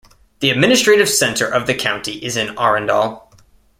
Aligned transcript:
The 0.39 0.49
administrative 0.49 1.07
center 1.07 1.45
of 1.47 1.67
the 1.67 1.75
county 1.75 2.13
is 2.25 2.35
in 2.35 2.55
Arendal. 2.55 3.31